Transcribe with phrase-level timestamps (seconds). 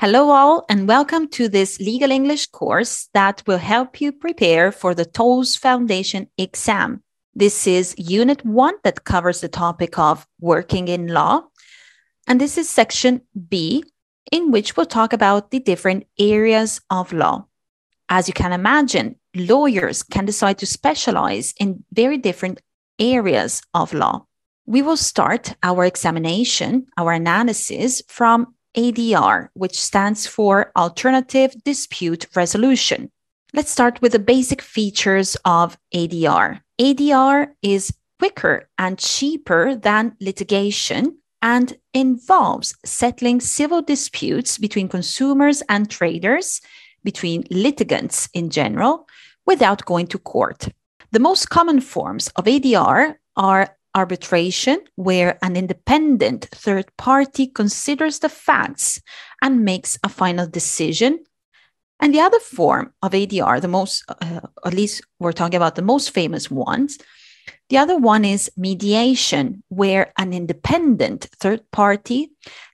[0.00, 4.94] Hello, all, and welcome to this legal English course that will help you prepare for
[4.94, 7.02] the TOLES Foundation exam.
[7.34, 11.48] This is Unit 1 that covers the topic of working in law.
[12.28, 13.82] And this is Section B,
[14.30, 17.46] in which we'll talk about the different areas of law.
[18.08, 22.62] As you can imagine, lawyers can decide to specialize in very different
[23.00, 24.26] areas of law.
[24.64, 33.10] We will start our examination, our analysis from ADR, which stands for Alternative Dispute Resolution.
[33.52, 36.60] Let's start with the basic features of ADR.
[36.80, 45.90] ADR is quicker and cheaper than litigation and involves settling civil disputes between consumers and
[45.90, 46.60] traders,
[47.02, 49.08] between litigants in general,
[49.44, 50.68] without going to court.
[51.10, 58.28] The most common forms of ADR are arbitration, where an independent third party considers the
[58.28, 59.00] facts
[59.42, 61.24] and makes a final decision.
[62.00, 65.82] And the other form of ADR, the most, uh, at least we're talking about the
[65.82, 66.98] most famous ones,
[67.68, 72.30] the other one is mediation, where an independent third party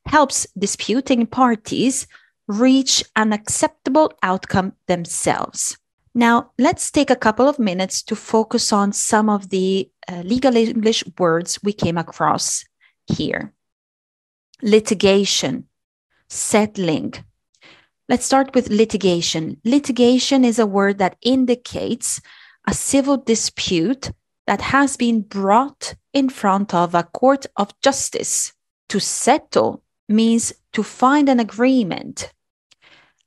[0.06, 2.06] helps disputing parties
[2.46, 5.78] reach an acceptable outcome themselves.
[6.14, 10.56] Now, let's take a couple of minutes to focus on some of the uh, legal
[10.56, 12.64] English words we came across
[13.06, 13.52] here
[14.62, 15.64] litigation,
[16.28, 17.12] settling.
[18.08, 19.60] Let's start with litigation.
[19.64, 22.20] Litigation is a word that indicates
[22.66, 24.10] a civil dispute
[24.46, 28.52] that has been brought in front of a court of justice.
[28.90, 32.32] To settle means to find an agreement.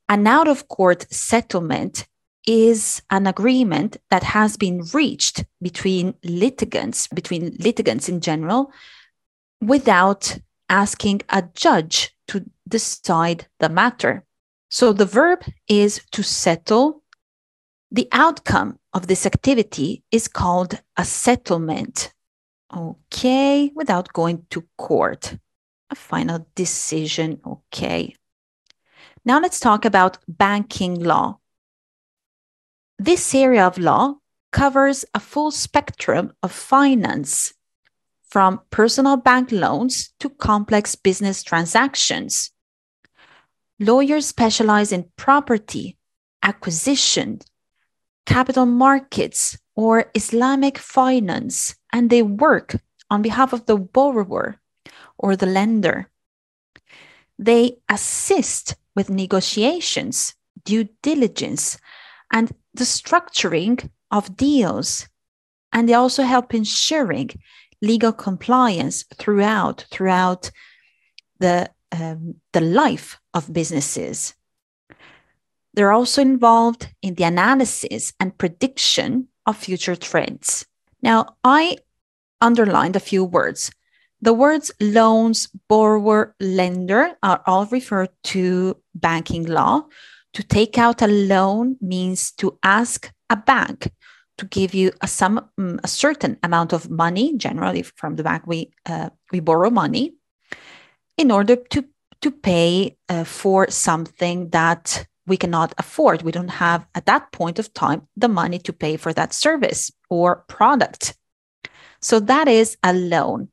[0.10, 2.08] An out of court settlement
[2.48, 8.72] is an agreement that has been reached between litigants, between litigants in general,
[9.62, 14.24] without asking a judge to decide the matter.
[14.70, 17.04] So the verb is to settle.
[17.92, 22.14] The outcome of this activity is called a settlement.
[22.76, 25.38] Okay, without going to court.
[25.90, 27.40] A final decision.
[27.46, 28.14] Okay.
[29.24, 31.40] Now let's talk about banking law.
[33.00, 34.16] This area of law
[34.52, 37.54] covers a full spectrum of finance,
[38.28, 42.52] from personal bank loans to complex business transactions.
[43.80, 45.98] Lawyers specialize in property,
[46.42, 47.40] acquisition,
[48.26, 52.76] capital markets, or Islamic finance, and they work
[53.12, 54.60] on behalf of the borrower
[55.18, 56.10] or the lender.
[57.38, 60.34] They assist with negotiations,
[60.66, 61.78] due diligence,
[62.32, 65.08] and the structuring of deals.
[65.74, 67.30] And they also help ensuring
[67.82, 70.52] legal compliance throughout throughout
[71.40, 74.34] the um, the life of businesses.
[75.74, 80.66] They're also involved in the analysis and prediction of future trends.
[81.04, 81.78] Now, I
[82.42, 83.72] underlined a few words.
[84.22, 89.86] The words loans, borrower, lender are all referred to banking law,
[90.38, 93.92] to take out a loan means to ask a bank
[94.38, 97.36] to give you a some mm, a certain amount of money.
[97.36, 100.14] Generally, from the bank, we uh, we borrow money
[101.18, 101.86] in order to
[102.22, 106.22] to pay uh, for something that we cannot afford.
[106.22, 109.92] We don't have at that point of time the money to pay for that service
[110.08, 111.18] or product.
[112.00, 113.50] So that is a loan.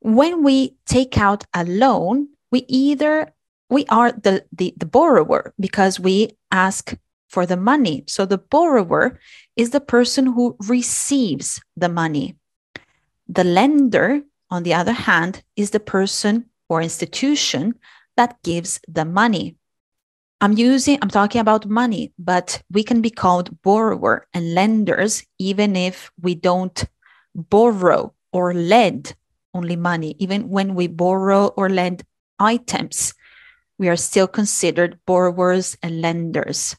[0.00, 3.32] When we take out a loan, we either
[3.70, 6.96] we are the, the, the borrower because we ask
[7.28, 8.04] for the money.
[8.06, 9.18] So the borrower
[9.56, 12.36] is the person who receives the money.
[13.28, 17.74] The lender, on the other hand, is the person or institution
[18.16, 19.56] that gives the money.
[20.40, 25.74] I'm using, I'm talking about money, but we can be called borrower and lenders even
[25.74, 26.84] if we don't
[27.34, 29.14] borrow or lend
[29.54, 32.02] only money, even when we borrow or lend
[32.38, 33.14] items
[33.78, 36.76] we are still considered borrowers and lenders.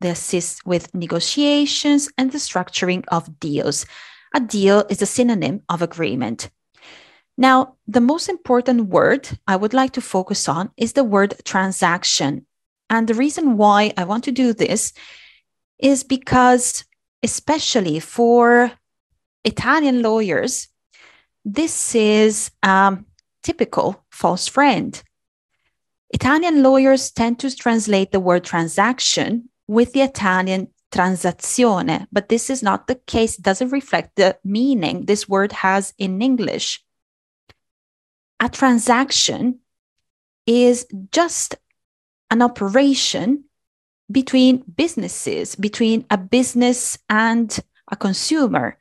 [0.00, 3.86] They assist with negotiations and the structuring of deals.
[4.34, 6.50] A deal is a synonym of agreement.
[7.36, 12.46] Now, the most important word I would like to focus on is the word transaction.
[12.90, 14.92] And the reason why I want to do this
[15.78, 16.84] is because,
[17.22, 18.70] especially for
[19.44, 20.68] Italian lawyers,
[21.44, 23.06] this is um,
[23.42, 25.02] typical false friend.
[26.14, 32.62] Italian lawyers tend to translate the word transaction with the Italian transazione, but this is
[32.62, 33.36] not the case.
[33.36, 36.84] It doesn't reflect the meaning this word has in English.
[38.38, 39.58] A transaction
[40.46, 41.56] is just
[42.30, 43.44] an operation
[44.08, 47.58] between businesses, between a business and
[47.90, 48.78] a consumer.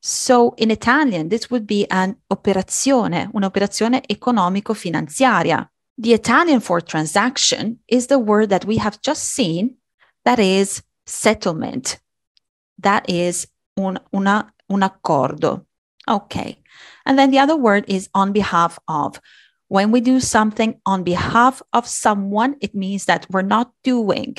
[0.00, 5.68] So in Italian, this would be an operazione, un'operazione economico-finanziaria.
[5.98, 9.76] The Italian for transaction is the word that we have just seen,
[10.24, 11.98] that is settlement.
[12.78, 13.48] That is
[13.78, 15.66] un, una, un accordo.
[16.08, 16.58] Okay.
[17.04, 19.20] And then the other word is on behalf of.
[19.68, 24.36] When we do something on behalf of someone, it means that we're not doing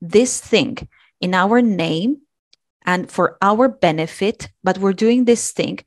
[0.00, 0.76] this thing
[1.20, 2.18] in our name
[2.84, 5.80] and for our benefit, but we're doing this thing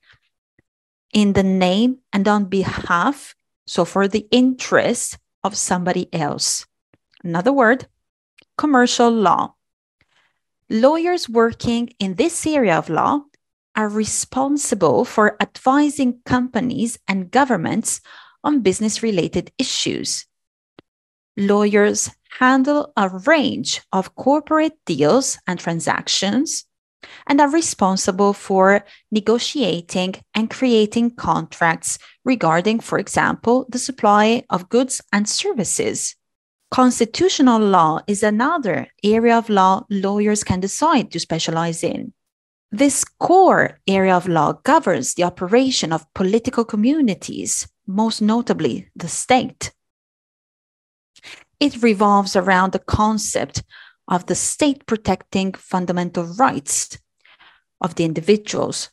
[1.13, 6.65] in the name and on behalf, so for the interest of somebody else.
[7.24, 7.88] Another word,
[8.57, 9.56] commercial law.
[10.69, 13.21] Lawyers working in this area of law
[13.75, 18.01] are responsible for advising companies and governments
[18.44, 20.25] on business related issues.
[21.36, 26.65] Lawyers handle a range of corporate deals and transactions
[27.27, 35.01] and are responsible for negotiating and creating contracts regarding, for example, the supply of goods
[35.11, 36.15] and services.
[36.71, 42.13] Constitutional law is another area of law lawyers can decide to specialize in.
[42.71, 49.71] This core area of law governs the operation of political communities, most notably the state.
[51.59, 53.63] It revolves around the concept
[54.07, 56.97] of the state protecting fundamental rights
[57.79, 58.89] of the individuals.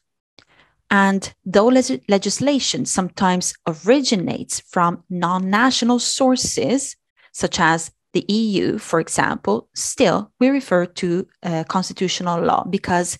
[0.90, 6.96] And though le- legislation sometimes originates from non national sources,
[7.32, 13.18] such as the EU, for example, still we refer to uh, constitutional law because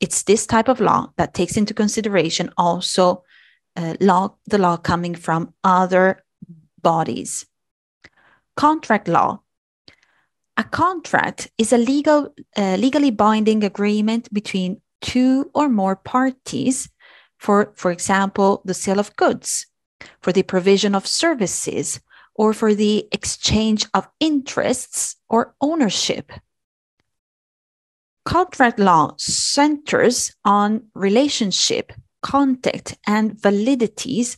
[0.00, 3.24] it's this type of law that takes into consideration also
[3.76, 6.22] uh, law, the law coming from other
[6.80, 7.46] bodies.
[8.56, 9.40] Contract law.
[10.56, 16.88] A contract is a legal, uh, legally binding agreement between two or more parties
[17.38, 19.66] for, for example, the sale of goods,
[20.20, 22.00] for the provision of services,
[22.34, 26.32] or for the exchange of interests or ownership
[28.28, 34.36] contract law centers on relationship, contact, and validities,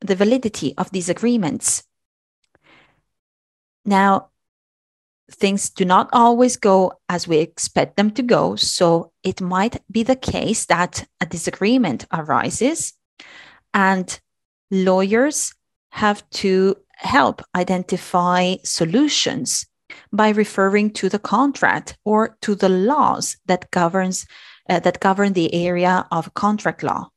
[0.00, 1.82] the validity of these agreements.
[3.84, 4.30] Now,
[5.30, 8.56] things do not always go as we expect them to go.
[8.56, 12.94] So it might be the case that a disagreement arises
[13.74, 14.18] and
[14.70, 15.54] lawyers
[15.90, 19.66] have to help identify solutions
[20.12, 24.26] by referring to the contract or to the laws that governs
[24.68, 27.08] uh, that govern the area of contract law.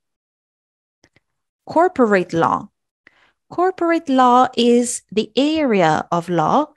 [1.65, 2.69] Corporate law.
[3.49, 6.67] Corporate law is the area of law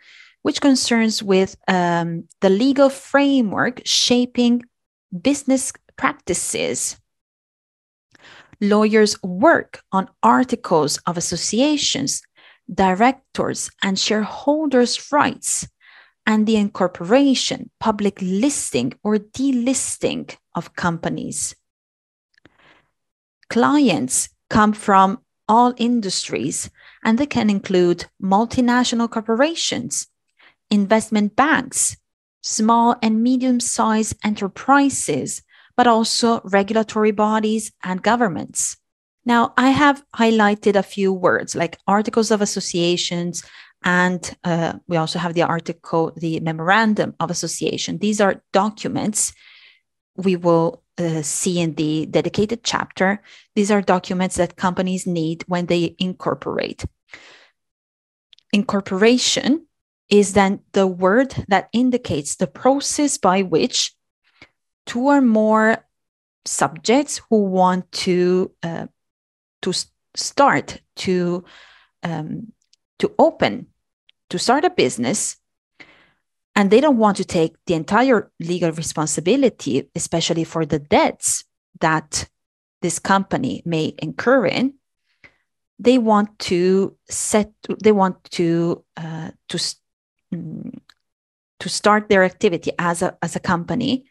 [0.45, 4.63] which concerns with um, the legal framework shaping
[5.23, 6.99] business practices.
[8.61, 12.21] Lawyers work on articles of associations,
[12.73, 15.67] directors, and shareholders' rights
[16.27, 21.57] and the incorporation, public listing, or delisting of companies.
[23.49, 26.69] Clients come from all industries,
[27.03, 30.07] and they can include multinational corporations,
[30.71, 31.97] investment banks,
[32.43, 35.43] small and medium sized enterprises,
[35.77, 38.77] but also regulatory bodies and governments.
[39.27, 43.43] Now, I have highlighted a few words like articles of associations
[43.83, 47.99] and uh, we also have the article, the memorandum of association.
[47.99, 49.35] These are documents
[50.17, 53.23] we will uh, see in the dedicated chapter.
[53.55, 56.85] These are documents that companies need when they incorporate.
[58.53, 59.67] Incorporation
[60.11, 63.95] is then the word that indicates the process by which
[64.87, 65.85] two or more
[66.45, 68.87] subjects who want to uh,
[69.63, 69.73] to
[70.15, 71.45] start to
[72.03, 72.53] um,
[72.99, 73.67] to open
[74.31, 75.37] to start a business
[76.55, 81.45] and they don't want to take the entire legal responsibility, especially for the debts
[81.81, 82.29] that
[82.81, 84.75] this company may incur in,
[85.79, 89.59] they want to set, they want to uh, to
[91.61, 94.05] to start their activity as a as a company,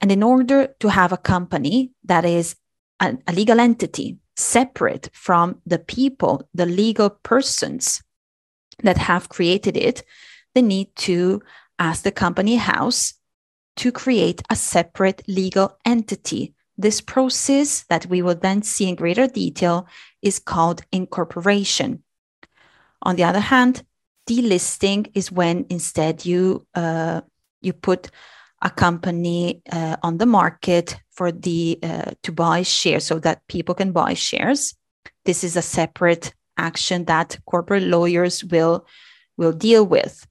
[0.00, 2.56] and in order to have a company that is
[3.00, 8.02] a, a legal entity separate from the people, the legal persons
[8.82, 10.02] that have created it,
[10.54, 11.42] they need to
[11.78, 13.14] ask the company house
[13.76, 16.54] to create a separate legal entity.
[16.76, 19.86] This process that we will then see in greater detail
[20.22, 22.02] is called incorporation.
[23.02, 23.82] On the other hand,
[24.30, 27.20] delisting is when instead you uh,
[27.60, 28.10] you put
[28.62, 33.74] a company uh, on the market for the uh, to buy shares so that people
[33.74, 34.74] can buy shares.
[35.24, 38.86] This is a separate action that corporate lawyers will
[39.36, 40.26] will deal with.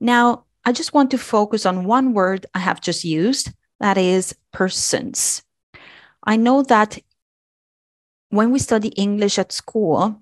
[0.00, 4.34] Now, I just want to focus on one word I have just used, that is
[4.52, 5.42] persons.
[6.24, 6.98] I know that
[8.28, 10.18] when we study English at school,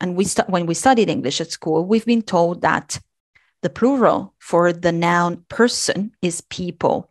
[0.00, 3.00] and we stu- when we studied English at school, we've been told that
[3.62, 7.10] the plural for the noun person is people.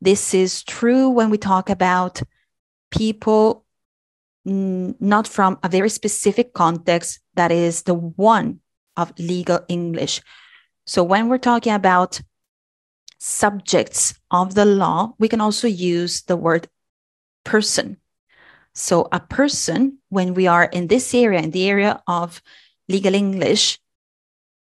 [0.00, 2.22] This is true when we talk about
[2.90, 3.64] people
[4.46, 8.60] not from a very specific context that is the one
[8.96, 10.22] of legal English.
[10.86, 12.20] So when we're talking about
[13.18, 16.68] subjects of the law, we can also use the word
[17.44, 17.96] person.
[18.76, 22.42] So a person, when we are in this area, in the area of
[22.88, 23.78] legal English,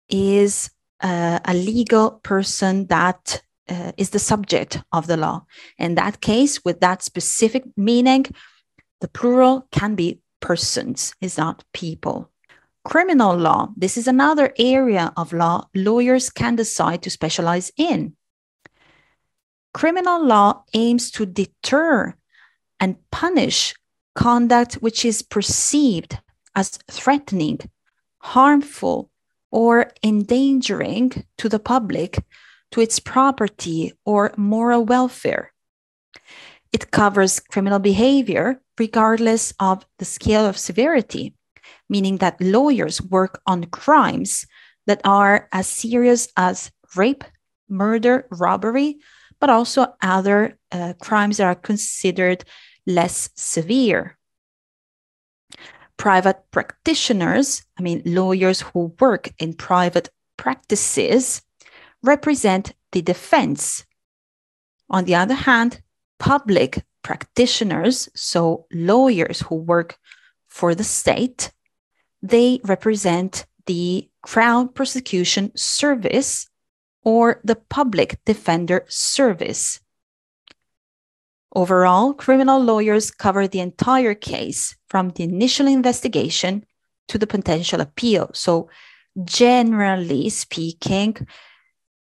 [0.09, 5.45] is uh, a legal person that uh, is the subject of the law.
[5.77, 8.25] In that case, with that specific meaning,
[9.01, 12.31] the plural can be persons, is not people.
[12.85, 18.15] Criminal law, this is another area of law lawyers can decide to specialize in.
[19.73, 22.15] Criminal law aims to deter
[22.79, 23.73] and punish
[24.15, 26.19] conduct which is perceived
[26.55, 27.59] as threatening,
[28.19, 29.11] harmful,
[29.51, 32.23] or endangering to the public,
[32.71, 35.53] to its property, or moral welfare.
[36.73, 41.33] It covers criminal behavior regardless of the scale of severity,
[41.89, 44.45] meaning that lawyers work on crimes
[44.87, 47.23] that are as serious as rape,
[47.69, 48.97] murder, robbery,
[49.39, 52.43] but also other uh, crimes that are considered
[52.85, 54.17] less severe
[55.97, 61.41] private practitioners, I mean, lawyers who work in private practices,
[62.03, 63.85] represent the defense.
[64.89, 65.81] On the other hand,
[66.19, 69.97] public practitioners, so lawyers who work
[70.47, 71.51] for the state,
[72.21, 76.47] they represent the Crown Prosecution Service
[77.03, 79.79] or the Public Defender Service.
[81.55, 86.65] Overall, criminal lawyers cover the entire case from the initial investigation
[87.07, 88.29] to the potential appeal.
[88.33, 88.69] So,
[89.23, 91.15] generally speaking,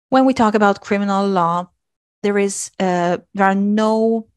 [0.09, 1.69] when we talk about criminal law,
[2.23, 4.27] there is uh, there are no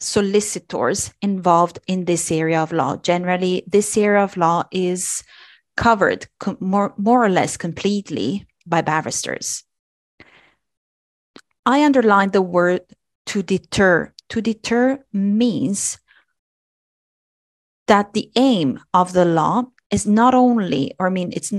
[0.00, 2.96] solicitors involved in this area of law.
[2.96, 5.24] Generally, this area of law is
[5.76, 6.28] covered
[6.60, 9.64] more, more or less completely by barristers.
[11.66, 12.82] I underlined the word
[13.28, 14.12] to deter.
[14.30, 15.98] To deter means
[17.86, 21.52] that the aim of the law is not only, or I mean, it's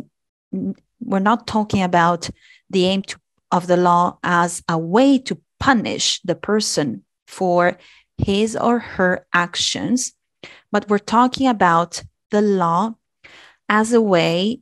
[1.00, 2.30] we're not talking about
[2.70, 3.20] the aim to,
[3.52, 7.78] of the law as a way to punish the person for
[8.18, 10.14] his or her actions,
[10.72, 12.96] but we're talking about the law
[13.68, 14.60] as a way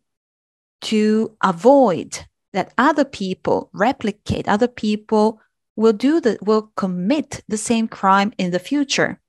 [0.81, 5.41] to avoid that other people replicate, other people
[5.77, 9.21] will do the will commit the same crime in the future.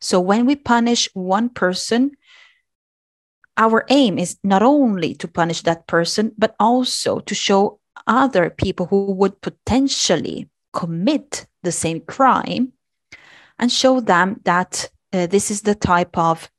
[0.00, 2.12] So when we punish one person,
[3.58, 8.86] our aim is not only to punish that person, but also to show other people
[8.86, 12.72] who would potentially commit the same crime
[13.58, 16.50] and show them that uh, this is the type of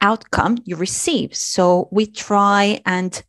[0.00, 1.34] outcome you receive.
[1.34, 3.20] So we try and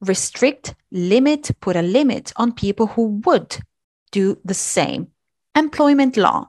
[0.00, 3.58] restrict, limit, put a limit on people who would
[4.10, 5.08] do the same.
[5.54, 6.46] Employment law.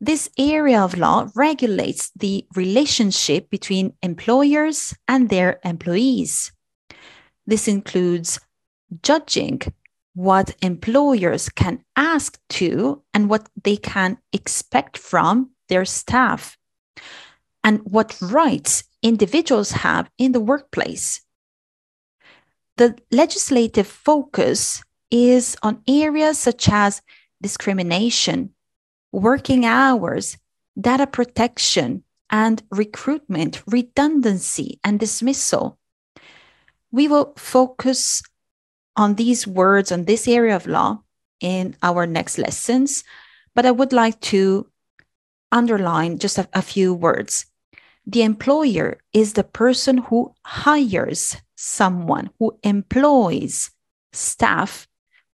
[0.00, 6.52] This area of law regulates the relationship between employers and their employees.
[7.46, 8.40] This includes
[9.02, 9.60] judging
[10.14, 16.58] what employers can ask to and what they can expect from their staff,
[17.62, 21.22] and what rights individuals have in the workplace.
[22.76, 27.02] The legislative focus is on areas such as
[27.40, 28.54] discrimination,
[29.12, 30.38] working hours,
[30.80, 35.78] data protection, and recruitment, redundancy, and dismissal.
[36.90, 38.22] We will focus
[38.96, 41.02] on these words, on this area of law
[41.40, 43.04] in our next lessons,
[43.54, 44.66] but I would like to
[45.52, 47.46] underline just a, a few words.
[48.06, 53.70] The employer is the person who hires someone, who employs
[54.12, 54.86] staff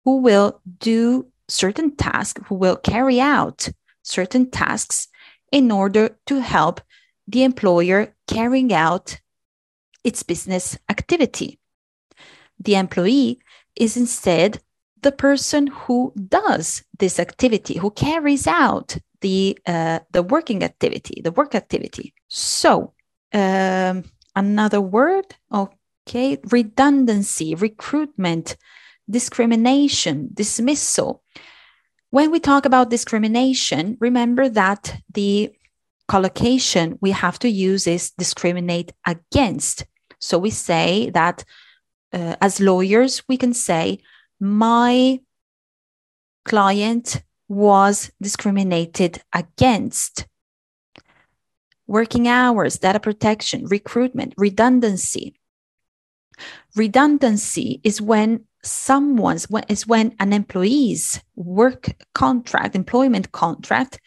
[0.08, 3.68] who will do certain tasks, who will carry out
[4.02, 5.06] certain tasks
[5.52, 6.80] in order to help
[7.26, 9.20] the employer carrying out
[10.02, 11.58] its business activity.
[12.58, 13.38] The employee
[13.76, 14.62] is instead
[15.02, 21.32] the person who does this activity, who carries out the uh, the working activity, the
[21.32, 22.14] work activity.
[22.28, 22.94] So
[23.34, 28.56] um, another word, okay, redundancy, recruitment,
[29.08, 31.22] discrimination, dismissal.
[32.10, 35.50] When we talk about discrimination, remember that the
[36.08, 39.84] collocation we have to use is discriminate against.
[40.18, 41.44] So we say that
[42.12, 43.98] uh, as lawyers, we can say,
[44.40, 45.20] my
[46.44, 50.26] client was discriminated against.
[51.86, 55.40] Working hours, data protection, recruitment, redundancy.
[56.76, 64.00] Redundancy is when someone's is when an employee's work contract, employment contract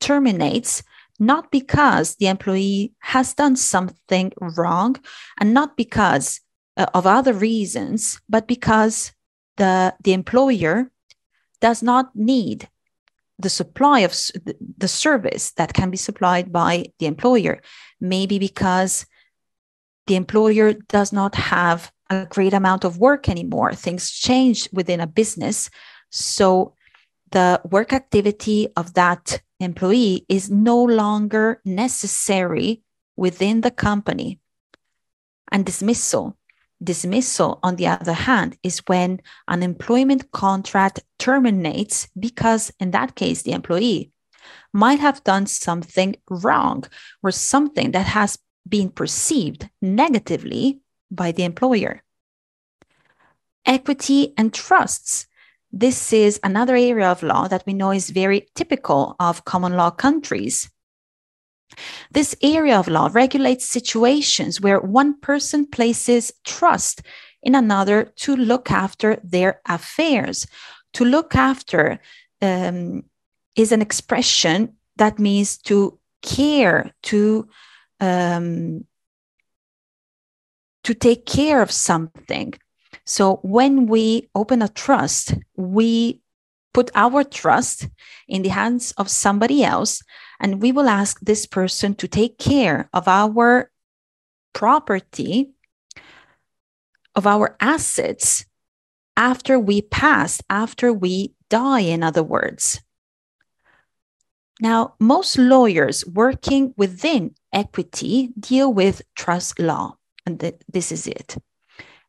[0.00, 0.82] terminates
[1.18, 4.96] not because the employee has done something wrong
[5.40, 6.40] and not because
[6.76, 9.12] uh, of other reasons, but because
[9.56, 10.90] the, the employer
[11.60, 12.68] does not need
[13.40, 14.12] the supply of
[14.78, 17.60] the service that can be supplied by the employer.
[18.00, 19.06] Maybe because
[20.06, 23.72] the employer does not have a great amount of work anymore.
[23.72, 25.70] Things change within a business.
[26.10, 26.74] So
[27.30, 32.82] the work activity of that employee is no longer necessary
[33.16, 34.40] within the company.
[35.50, 36.36] And dismissal.
[36.82, 43.42] Dismissal, on the other hand, is when an employment contract terminates because, in that case,
[43.42, 44.12] the employee
[44.72, 46.84] might have done something wrong
[47.22, 48.38] or something that has
[48.68, 52.02] been perceived negatively by the employer.
[53.66, 55.26] Equity and trusts
[55.72, 59.90] this is another area of law that we know is very typical of common law
[59.90, 60.70] countries.
[62.10, 67.02] This area of law regulates situations where one person places trust
[67.42, 70.46] in another to look after their affairs.
[70.94, 72.00] To look after
[72.40, 73.04] um,
[73.54, 77.46] is an expression that means to care, to
[78.00, 78.86] um,
[80.88, 82.54] to take care of something.
[83.04, 86.22] So when we open a trust, we
[86.72, 87.88] put our trust
[88.26, 90.02] in the hands of somebody else,
[90.40, 93.70] and we will ask this person to take care of our
[94.54, 95.50] property,
[97.14, 98.46] of our assets
[99.14, 102.80] after we pass, after we die, in other words.
[104.58, 109.97] Now, most lawyers working within equity deal with trust law,
[110.28, 111.36] and th- this is it.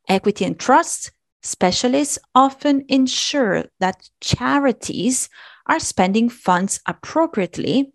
[0.07, 5.29] Equity and trust specialists often ensure that charities
[5.67, 7.93] are spending funds appropriately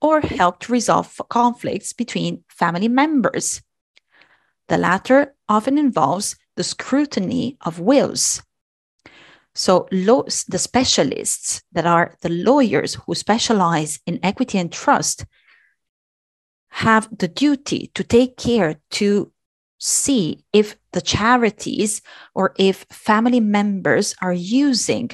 [0.00, 3.60] or help to resolve conflicts between family members.
[4.68, 8.42] The latter often involves the scrutiny of wills.
[9.54, 15.26] So, the specialists that are the lawyers who specialize in equity and trust
[16.70, 19.30] have the duty to take care to
[19.82, 22.02] see if the charities
[22.36, 25.10] or if family members are using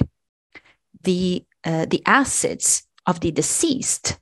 [1.01, 4.19] the uh, the assets of the deceased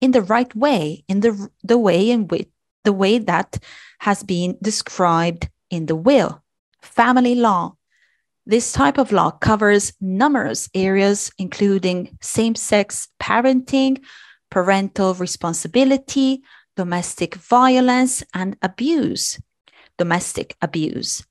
[0.00, 2.48] in the right way in the the way in which
[2.84, 3.58] the way that
[3.98, 6.42] has been described in the will.
[6.80, 7.74] Family law.
[8.46, 14.04] This type of law covers numerous areas including same-sex parenting
[14.50, 16.42] parental responsibility
[16.76, 19.40] domestic violence and abuse
[19.98, 21.24] domestic abuse,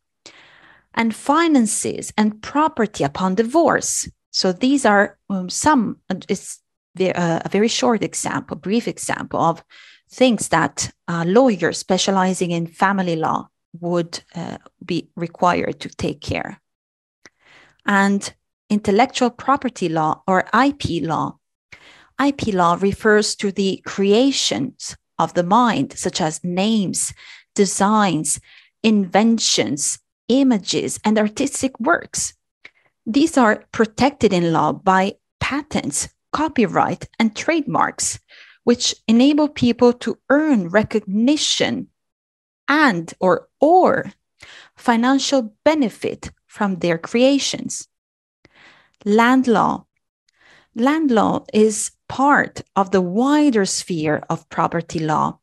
[0.94, 4.10] and finances and property upon divorce.
[4.32, 5.98] So these are um, some,
[6.30, 6.62] it's
[7.00, 9.64] uh, a very short example, brief example of
[10.10, 13.50] things that a lawyer specializing in family law
[13.80, 16.62] would uh, be required to take care.
[17.86, 18.34] And
[18.70, 21.38] intellectual property law or IP law.
[22.24, 27.14] IP law refers to the creations of the mind, such as names,
[27.56, 28.40] designs,
[28.84, 32.34] inventions, images, and artistic works.
[33.06, 38.20] These are protected in law by patents, copyright, and trademarks,
[38.64, 41.88] which enable people to earn recognition
[42.68, 44.14] and or or
[44.76, 47.88] financial benefit from their creations.
[49.06, 49.86] Land law.
[50.76, 55.40] Land law is part of the wider sphere of property law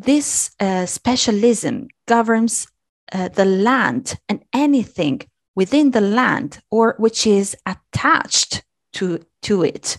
[0.00, 2.66] this uh, specialism governs
[3.12, 5.22] uh, the land and anything
[5.54, 9.98] within the land or which is attached to, to it,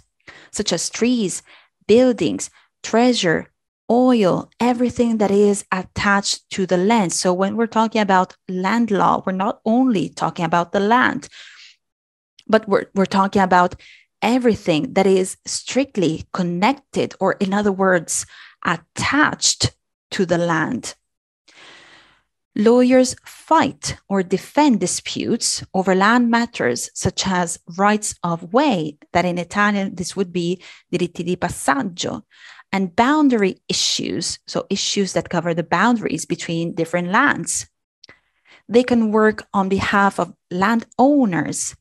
[0.51, 1.43] such as trees,
[1.87, 2.49] buildings,
[2.83, 3.51] treasure,
[3.91, 7.11] oil, everything that is attached to the land.
[7.11, 11.27] So when we're talking about land law, we're not only talking about the land,
[12.47, 13.75] but we're, we're talking about
[14.21, 18.25] everything that is strictly connected, or in other words,
[18.65, 19.71] attached
[20.11, 20.95] to the land.
[22.55, 29.37] Lawyers fight or defend disputes over land matters such as rights of way, that in
[29.37, 32.23] Italian this would be diritti di passaggio,
[32.71, 37.67] and boundary issues, so issues that cover the boundaries between different lands.
[38.67, 41.75] They can work on behalf of landowners,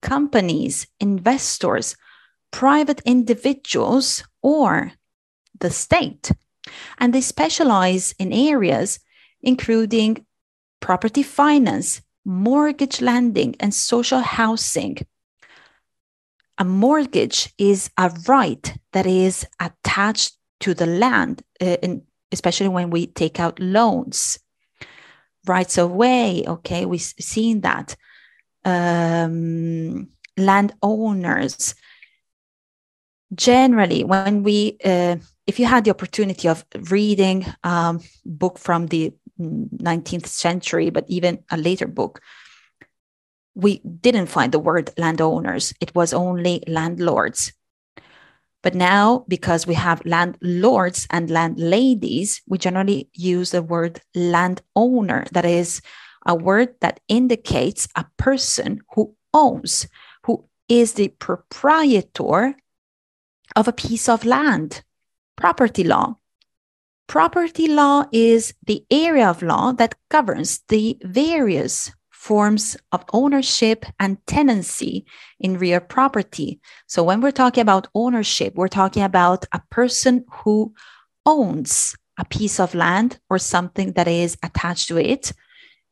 [0.00, 1.96] companies, investors,
[2.50, 4.92] private individuals, or
[5.60, 6.30] the state.
[6.98, 9.00] And they specialize in areas
[9.42, 10.24] including
[10.80, 14.96] property finance, mortgage lending, and social housing.
[16.58, 21.76] A mortgage is a right that is attached to the land, uh,
[22.32, 24.38] especially when we take out loans.
[25.46, 27.96] Rights of way, okay, we've seen that.
[28.64, 31.74] Um, landowners.
[33.34, 38.86] Generally, when we, uh, if you had the opportunity of reading a um, book from
[38.86, 42.20] the 19th century, but even a later book,
[43.54, 45.74] we didn't find the word landowners.
[45.80, 47.52] It was only landlords.
[48.62, 55.26] But now, because we have landlords and landladies, we generally use the word landowner.
[55.32, 55.82] That is
[56.24, 59.86] a word that indicates a person who owns,
[60.24, 62.56] who is the proprietor
[63.54, 64.82] of a piece of land.
[65.36, 66.16] Property law.
[67.06, 74.16] Property law is the area of law that governs the various forms of ownership and
[74.26, 75.04] tenancy
[75.38, 76.60] in real property.
[76.86, 80.72] So, when we're talking about ownership, we're talking about a person who
[81.26, 85.32] owns a piece of land or something that is attached to it.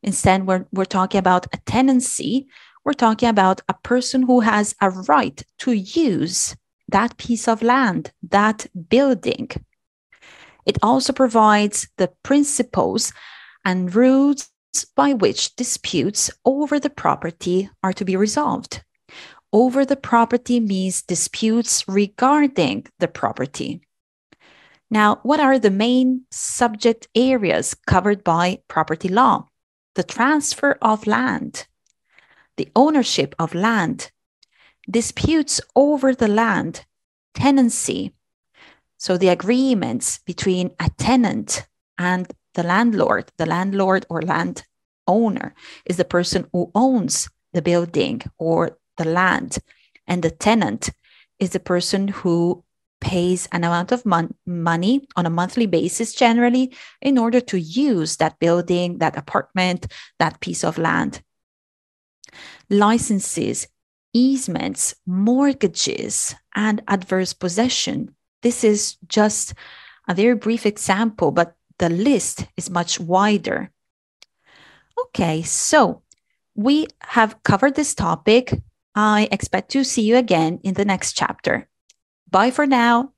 [0.03, 2.49] Instead, we're, we're talking about a tenancy.
[2.85, 6.57] We're talking about a person who has a right to use
[6.93, 9.49] that piece of land, that building.
[10.65, 13.13] It also provides the principles
[13.65, 14.51] and rules
[14.95, 18.83] by which disputes over the property are to be resolved.
[19.53, 23.83] Over the property means disputes regarding the property.
[24.91, 29.49] Now, what are the main subject areas covered by property law?
[29.95, 31.67] The transfer of land,
[32.57, 34.11] the ownership of land,
[34.91, 36.85] disputes over the land,
[37.35, 38.13] tenancy,
[39.03, 41.67] so the agreements between a tenant
[41.99, 44.63] and the landlord, the landlord or land
[45.09, 49.59] owner is the person who owns the building or the land.
[50.07, 50.91] And the tenant
[51.41, 52.63] is the person who
[53.01, 58.19] pays an amount of mon- money on a monthly basis, generally, in order to use
[58.19, 59.89] that building, that apartment,
[60.21, 61.23] that piece of land.
[62.71, 63.67] Licenses,
[64.13, 69.55] easements, mortgages, and adverse possession this is just
[70.09, 73.71] a very brief example, but the list is much wider.
[75.07, 76.03] Okay, so
[76.55, 78.53] we have covered this topic.
[78.95, 81.69] I expect to see you again in the next chapter.
[82.31, 83.13] Bye for now.